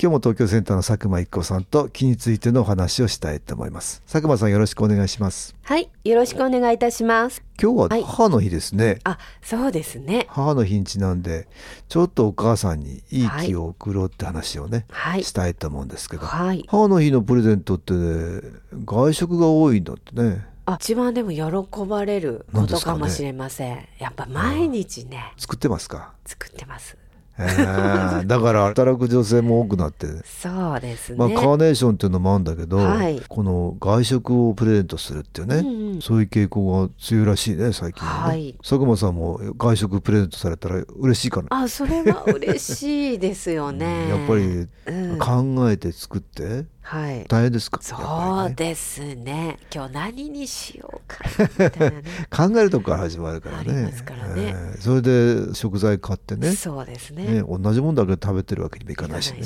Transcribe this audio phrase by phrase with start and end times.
[0.00, 4.00] 今日も東京センターの佐久間一子さんと気についてのお話をしたいと思います。
[4.02, 5.56] 佐久間さんよろしくお願いします。
[5.64, 7.42] はい、よろしくお願いいたします。
[7.60, 8.02] 今日ははい。
[8.04, 10.26] 母の日ですね、あ、そうですね。
[10.30, 11.48] 母の日にちなんで
[11.88, 15.24] ちょっとお母さんにいい気を送ろうって話をね、はい。
[15.24, 16.64] したいと思うんですけど、はい。
[16.68, 18.40] 母の日のプレゼントって、ね、
[18.84, 20.46] 外食が多いんだってね。
[20.66, 23.88] あ、一番でも喜ばれることかもしれません。
[23.98, 26.96] やっぱ毎日ね、作ってますか、作ってます。
[27.38, 28.26] えー。
[28.26, 31.18] だから働く女性も多くなってそうですね。
[31.18, 33.20] まあ、カーネーションっていうのもあるんだけど、はい。
[33.28, 36.02] この外食をプレゼントするっていうね、うんうん。
[36.02, 38.54] そういう傾向が強いらしいね最近はね、はい。
[38.62, 44.08] 佐久間さんも外食プレゼントされたら嬉しいかな、あ、それは嬉しいですよね。
[44.08, 45.18] やっぱりうん。
[45.18, 47.26] 考えて作ってはい。
[47.28, 49.58] 大変ですか、そうですね。
[49.70, 51.22] 今日何にしようか
[51.58, 52.02] ね。
[52.34, 57.42] 考えるとこから始まるからねありますからねえーそれで食材買ってねそうですね。
[57.42, 59.42] ね同じもんだけ食べてるわけにもいかないしね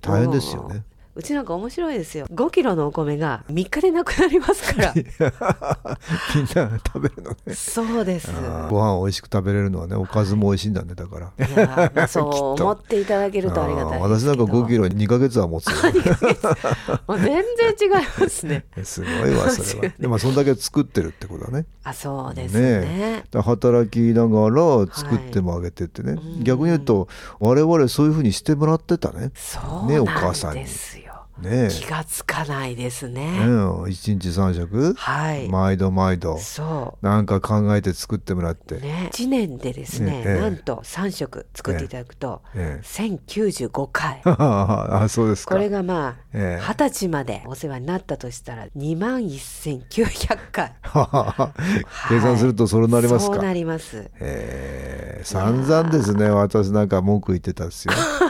[0.00, 0.84] 大変ですよね。
[1.16, 2.26] うちなんか面白いですよ。
[2.30, 4.94] 5キロのお米が3日でなくなりますから。
[4.94, 7.54] みんな食べるのね。
[7.54, 8.30] そうです。
[8.68, 11.46] ご飯美味しく食べれるのはねおかずも美味しいんだねだから。
[11.46, 11.50] い。
[11.58, 12.20] やまあ そ
[12.58, 14.00] う思っていただけるとありがたい。
[14.00, 15.74] 私なんか5キロロ2ヶ月は持つよ。
[15.82, 17.42] 全然
[17.80, 18.66] 違いますね。
[18.84, 19.94] すごいわそれは。
[19.98, 21.64] でもそんだけ作ってるってことだね。
[21.82, 23.24] あそうですね。
[23.30, 26.44] だから働きながら作ってもあげてってね、うん。
[26.44, 27.08] 逆に言うと
[27.40, 29.30] 我々そういうふうにしてもらってたね。
[29.34, 30.60] そうねお母さんに。
[30.60, 31.05] ですよ
[31.40, 35.48] ね気がつかないですえ、ね、うん、一日三食、はい。
[35.48, 36.38] 毎度毎度。
[36.38, 39.10] そなんか考えて作ってもらって、うね。
[39.12, 42.86] 1年でですね、ねええなんと3食作っていただくと、ええ。
[42.86, 44.20] 1095回。
[44.26, 45.54] あそうですか。
[45.54, 46.62] これがまあええ。
[46.62, 50.74] 二十歳までお世話になったとしたら2万1900回。
[52.08, 54.10] 計算するとそれになりますか、そうなります。
[54.20, 55.20] え。
[55.22, 56.30] ー、散々ですね。
[56.30, 57.94] 私なんか文句言ってたんですよ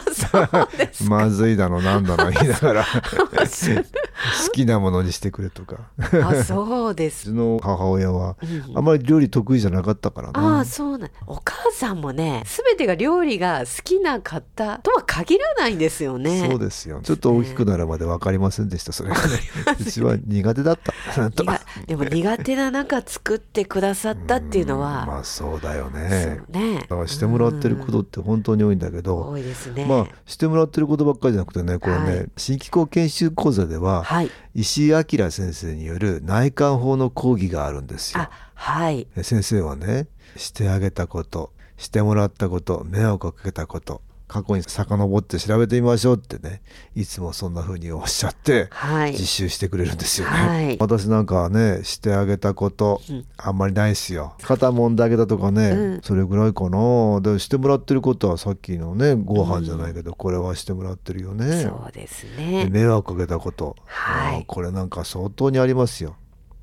[1.07, 2.85] まずいだのなんだの言いながら。
[4.45, 5.91] 好きなものにしてくれとか。
[6.23, 8.77] あそうでうすちの母親はうん。
[8.77, 10.59] あまり料理得意じゃなかったからあな。
[10.59, 11.11] あそうなん。
[11.27, 16.47] お母さんもね全てが料理が好きな方とは限らないんですよね。
[16.49, 17.01] そうですよ。
[17.03, 19.09] ちょっと大きくなるまで分かりませんでしたそれ。
[19.09, 19.21] がね
[19.79, 20.93] うちは苦手だった。
[21.85, 26.79] でも苦手な中作ってくださったっていうのは、まあそうだよそねうね。
[26.81, 32.29] だからしてもらってることって本当に多いんだけど、多いですね、まあしてもらってることばっかりじゃなくてねこれね、はい。
[32.37, 34.29] 新機構研修講座では、はい。
[34.53, 38.21] 石井明先生による内観法の講義があるんですよ。
[38.21, 38.29] あ。
[38.53, 39.07] はい。
[39.15, 46.61] で先生はねしてあげたことしてもらったこと迷惑をかけたこと過去に遡って調べてみましょうってね
[46.95, 49.13] いつもそんな風におっしゃってはい。
[49.13, 50.33] 実習してくれるんですよね。
[50.33, 50.77] はい。
[50.79, 53.25] 私なんかはねしてあげたこと、うん。
[53.37, 54.35] あんまりないですよ。
[54.41, 56.01] 肩もんであげたとかね、うん。
[56.01, 57.21] それぐらいかな。
[57.21, 61.63] でしてもらってることはさっきのねご飯じゃないけど、これはしてもらってるよね。
[61.63, 64.43] そうですでね迷惑かけたこと、はい。
[64.45, 66.17] これなんか相当にありますよ。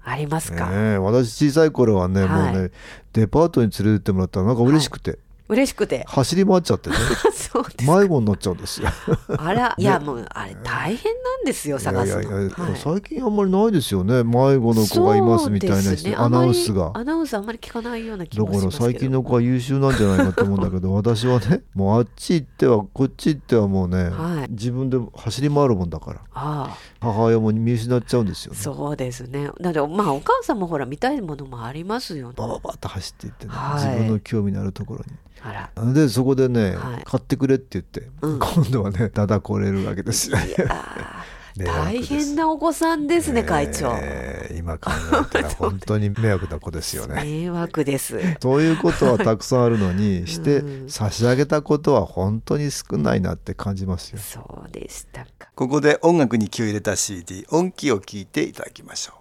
[0.06, 2.70] ありますか、ねえ私小さい頃はね、はいもうね
[3.14, 6.04] デパートに連れてってもらったらなんか嬉しくて、嬉しくて。
[6.08, 6.96] 走り回っちゃってね。
[7.86, 8.88] 迷子になっちゃうんですよ。
[9.36, 12.76] あら いやもうあれ大変なんですよ探すのいやいやいやはい。
[12.76, 14.24] 最近あんまりないですよね。
[14.24, 16.14] 迷子の子がいますみたいなね。
[16.16, 16.92] アナウンスが。
[16.94, 24.50] アナウンスあんまり聞かないような気だから最近の子は優秀なんじゃないかと思うんだけど 私はねもうあっち行ってはこっち行ってはもうね、はい。
[24.50, 26.20] 自分で走り回るもんだから。
[26.32, 28.58] ああ母親も見失っちゃうんですよね。
[28.58, 29.50] そうですね。
[29.60, 32.34] だってまあお母さんもほら見たいものもありますよね。
[32.36, 33.84] バババッと走っていってね、はい。
[33.84, 35.12] 自分の興味のあるところに。
[35.42, 35.92] あら。
[35.92, 37.02] でそこでね、はい。
[37.04, 38.38] 買ってくれって言って、うん。
[38.38, 40.38] 今度はねだだこれるわけですよ。
[40.38, 44.90] いやあ迷惑です大変なお子さんですね、会長えー今考
[45.28, 47.22] えたら本当に迷惑な子ですよね。
[47.24, 54.18] 迷惑ですそういうことはたくさんあるのにしてうん差し上げたことは本当に少ないなって感じますよ。
[54.18, 59.14] そうでしたかここで音楽に気を入れた CD 音気を聞いていただきましょ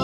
[0.00, 0.03] う。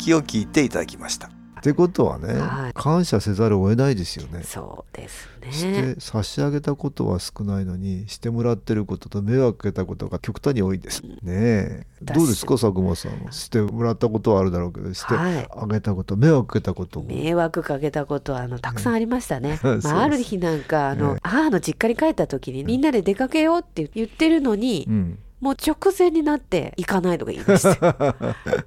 [0.00, 1.28] 音気を聞いていただきました。
[1.28, 2.72] ってことはね、はい。
[2.72, 4.42] 感謝せざるを得ないですよね。
[4.44, 5.94] そうですしね。
[5.94, 11.86] て差し上げたことは少ないのにしてもらってることと迷惑かけたことが極端に多いんですね。
[12.00, 15.46] どうですか佐久間さんしてもらったことはあるだろうけどしてはい。
[15.50, 17.08] あげたこと迷惑かけたことも。
[17.08, 19.58] 迷惑かけたことはあのたくさんありましたね。
[19.60, 21.20] そうですまあ、ある日なんかあの、ええ。
[21.24, 27.80] 母の実家に帰った時にみんなで出かけようって言ってるのに、うんもう直前になって行かないとか言いまして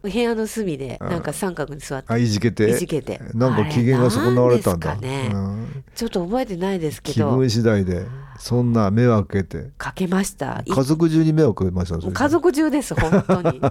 [0.01, 2.11] 部屋の隅でなんか三角に座って。
[2.11, 2.69] あいじけて。
[2.69, 3.21] いじけて。
[3.33, 4.95] なんか機嫌が損なわれたんだ。
[4.95, 5.31] ね。
[5.33, 5.83] うん。
[5.95, 7.31] ちょっと覚えてないですけど。
[7.31, 8.05] 気分次第で
[8.37, 9.71] そんな迷惑かけて。
[9.77, 10.63] かけました。
[10.65, 13.61] い家族中に迷惑かけました家族中です本当に。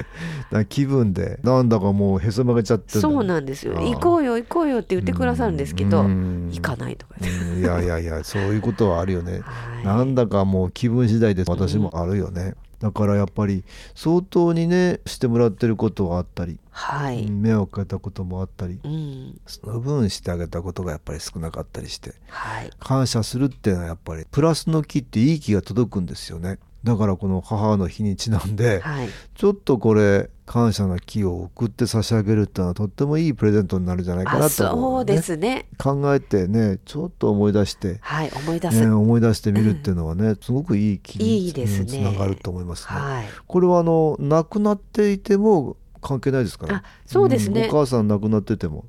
[0.68, 1.38] 気分で。
[1.42, 3.74] なんだかもうへそ曲げちゃってそうなんですよ。
[3.74, 6.50] 行こうよ行こうよって言ってくださるんですけどうん。
[6.52, 9.40] 行かないとかいやいやいやそういうことはあるよね。
[9.44, 9.84] はい。
[9.84, 13.64] なんだかもう気分次第で私もあるよね、だからやっぱり
[13.94, 17.24] 相当にねしてもらってることはあったり、はい。
[17.24, 19.40] うん迷惑かけたこともあったりうん。
[19.46, 22.70] その分してあげたことがやっぱり少なかったりしてはい。
[22.78, 29.08] 感謝するっていうのはやっぱりプラスの気っていい気が届くんですよねだからこの母の日にちなんではい。
[29.34, 35.66] ちょっとこれ感謝の気を送って差し上げるっていうのはとってもいいプレゼントになるんじゃないかあ、なと思う、そうですね。
[35.76, 38.30] 考えてねちょっと思い出してはい。
[38.34, 38.80] 思い出す。
[38.80, 42.98] ね、思い出してみるっていうのはね、すごくいい気にいいですねつながると思いますね。
[42.98, 43.26] はい。
[43.46, 48.86] これはあの亡くなっていても関係ないですから、あそうですねんお母さん亡くなってても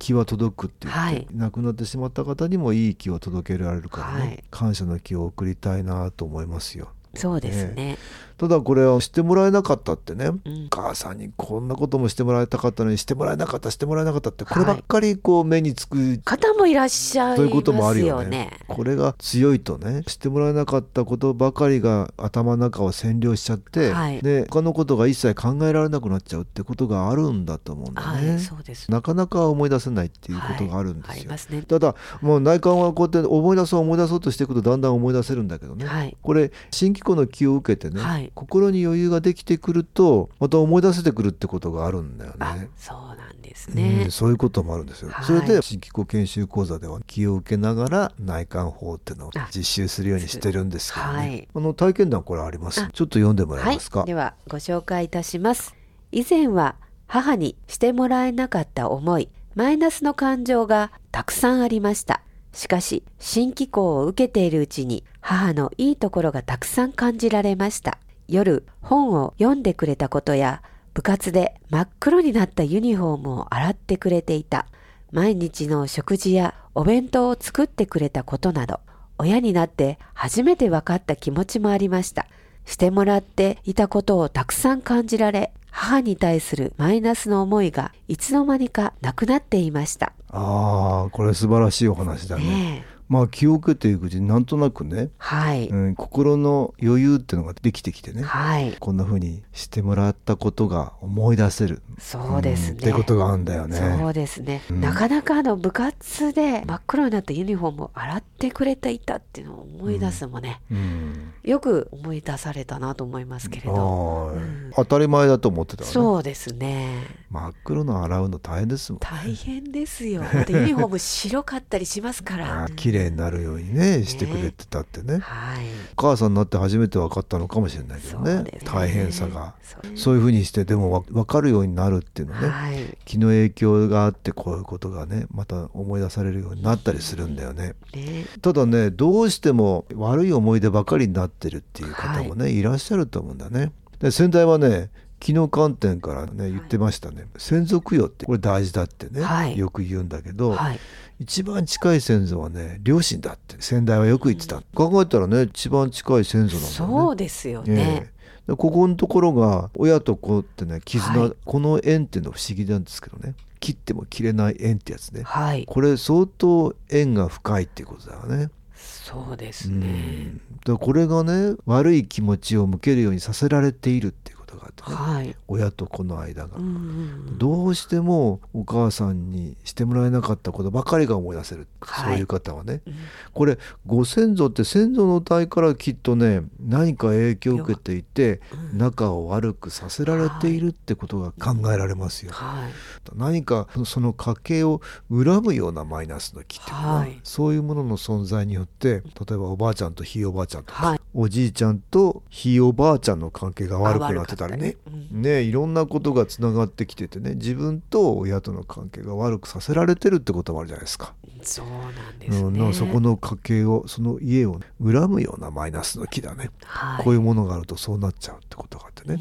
[0.00, 6.88] 気は届くって言って、はい亡くなってしまった方にもいい気を届けられるからね、はい感謝の気を送りたいなと思いますよ。
[7.14, 7.96] そうですね。
[8.38, 10.66] ただこれはしてもらえなかったってね、うん。
[10.66, 18.50] お母さんにこんなこともしてもらいたかったのにしてもらえなかったしてもらえなかったってこればっかりこう目につく方もいらっしゃいそういうこともあまするよね。
[18.68, 24.20] これが強いとねしてもらえなかったことばかりが頭の中を占領しちゃって、はい。
[24.20, 28.90] で他のことが一切考えられなくなっちゃうってことがあるんだと思うんだよね、はい、そうです。
[28.90, 31.62] なかなか思い出せないっていうことがあるんですよ、はいすね。
[31.62, 36.16] ただもう内観はこうやって思い出そう思い出そうとしていくとだんだん思い出せるんだけどね、はい。
[36.20, 44.10] これ新機構の気を受けてね、はい心に余裕ができてくるとまた思い出せてくるってことがあるんだよあね。、そうなんですうねん、。
[44.10, 45.10] そういうこともあるんですよ。
[45.10, 51.12] はいそれで新機構研修講座では気を受けながら内観法っていうのをあ実習するようにしてるんですけどね。
[51.18, 52.80] はいあの体験談これあります？
[52.80, 54.04] あちょっと読んでもらえはいますか？。
[54.04, 55.74] ではご紹介いたします。
[56.12, 62.22] 以前は母にしてもらえなかった思い、マイナスの感情がたくさんありました。
[62.52, 67.98] しかし、新機構を受けているうちに母のいいところがたくさん感じられました。
[68.28, 70.62] 夜、本を読んでくれたことや、
[70.94, 74.66] 部活で真っ黒になったユニフォームを洗ってくれていた。
[75.12, 78.80] 毎日の食事やお弁当を作ってくれたことなど、
[79.18, 82.26] 親になって初めて分かった気持ちもありました。
[82.64, 90.12] してもらっていたことをたくさん感じられ、母に対するマイナスの思いがいつの間にかなくなっていました。
[90.30, 92.44] ああ、これ素晴らしいお話だね。
[92.44, 95.68] ねえまあ気を受けていくうちになんとなくね、はい。
[95.68, 98.22] うん、心の余裕っていうのができてきてね。
[98.22, 98.76] はい。
[98.78, 101.82] こんな風にしてもらったことが思い出せる。
[101.98, 102.74] そうですね。
[102.74, 103.76] んってことがあるんだよね。
[103.98, 111.32] そうですね、うんなかなかあの部活で真っ黒になったユニフォームを洗ってくれていたっていうのを思い出すのもね、うん。
[111.42, 114.36] よく思い出されたなと思いますけれど、
[114.74, 115.92] 当たり前だと思ってたわね。
[115.92, 119.00] そうですね真っ黒の洗うの大変ですもん。
[119.00, 125.18] 大変ですよユニフォーム白かったりしますから 綺麗になるようにねしてくれてたってね。
[125.18, 125.64] はい。
[125.96, 128.42] お母さんになって初めて分かったのかもしれないけどね。
[128.42, 128.60] ね。
[128.64, 129.54] 大変さが。
[129.94, 132.48] そういうふうにしてでもわ分かるようになるっていうのね。
[132.48, 132.98] はい。
[133.04, 137.74] 気の影響があってこういうことがねまた思い出されるようになったりするんだよね。
[137.94, 138.26] ね。
[138.42, 143.72] ただねどうしても悪い思い出ばかりになってるっていう方もね、い、らっしゃると思うんだね。
[144.00, 149.56] で先代はね気の観点からね言ってましたね、先祖供養ってこれ大事だってね、はい。
[149.58, 150.80] よく言うんだけど、はい。
[151.18, 156.68] 一番近い先祖はね両親だって先代はよく言ってた、考えたらね一番近い先祖なんだよね。
[156.68, 158.10] そうですよね、え
[158.48, 158.52] え。
[158.52, 161.32] でここのところが親と子ってね絆、はい。
[161.44, 163.34] この縁っていうのは不思議なんですけどね。
[163.58, 165.22] 切っても切れない縁ってやつね。
[165.24, 165.64] はい。
[165.66, 168.50] これ相当縁が深いっていうことだよね。
[168.76, 175.36] そうですうねん、だこれがね悪い気持ちを向けるようにさせられているっていうことがあってね、はい。
[175.48, 176.56] 親と子の間が。
[176.56, 176.64] うん。
[176.64, 182.10] うんどうしてもお母さんにしてもらえなかったことばかりが思い出せる、はい。
[182.12, 182.80] そういう方はね。
[182.86, 182.94] うん。
[183.34, 188.40] これご先祖って先祖の代からきっとね何か影響を受けていて
[188.72, 188.78] うん。
[188.78, 192.32] 仲を悪くさせられているってことが考えられますよ。
[192.32, 192.72] はい。
[193.14, 197.20] 何かその家系を恨むようなマイナスの気っていうのは、はい。
[197.22, 201.00] そういうものの存在によって例えばおばあちゃんとひいおばあちゃんとか、はい。
[201.14, 204.76] おじいちゃんとひいおばあちゃんの関係が悪くなってたったりね
[205.10, 211.14] ねいろんなことがつながってきててね自分と親との関係が悪くさせられてるってこともあるじゃないですか。
[211.42, 219.20] そうなんですね、うん、そこの家系をその家を、ね、恨むようなマイナスの木だね、はい、こういうものがあるとそうなっちゃうってことがあってね、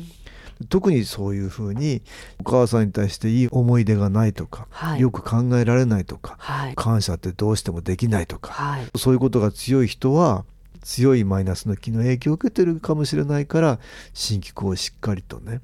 [0.61, 2.01] うん、特にそういうふうに
[2.39, 10.45] お母さんに対していい思い出がないとか、はい、よく考えられないとか、はい、感謝ってどうしてもできないとか、そういうことが強い人は
[10.85, 13.79] 強いマイナスの気の影響を受けてるかもしれないから
[14.13, 15.59] 新機構をしっかりとね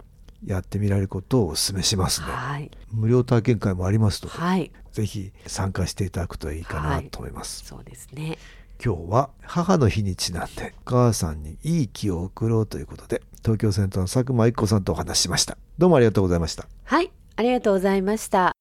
[0.46, 8.40] やってみられることをお勧めしますね、はい、無料体験会もありますので、はい、ぜひ参加していただくといいかなと思います、はい、そうですね。
[8.84, 15.56] 今日は母の日にちなんでお母さんにいい気を送ろうということで東京センターの佐久間一子さんとお話ししました。
[15.78, 16.68] どうもありがとうございました。
[16.86, 17.12] はい。
[17.36, 18.61] ありがとうございました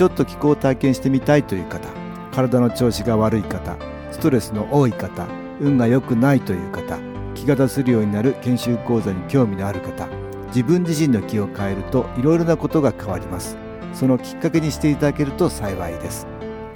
[0.00, 1.86] ちょっと気候を体験してみたいという方
[2.32, 3.76] 体の調子が悪い方
[4.10, 5.26] ストレスの多い方
[5.60, 6.98] 運が良くないという方
[7.34, 10.08] 気が出せるようになる研修講座に興味のある方
[10.46, 13.58] 自分自身の気を変えるといろいろなことが変わります。
[13.92, 16.26] そのきっかけにしていただけると幸いです。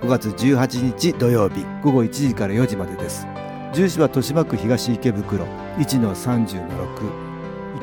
[0.02, 3.26] 5月18日土曜日午後1時から4時までです。
[3.72, 5.46] 住所は豊島区東池袋
[5.78, 6.60] 1-30-6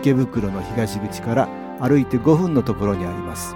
[0.01, 3.55] 池袋の東口から歩いて5分のところにあります。